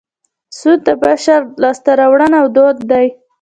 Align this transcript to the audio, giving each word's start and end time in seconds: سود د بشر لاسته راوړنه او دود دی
سود 0.57 0.79
د 0.87 0.89
بشر 1.03 1.39
لاسته 1.61 1.91
راوړنه 1.99 2.35
او 2.41 2.47
دود 2.55 2.77
دی 2.91 3.07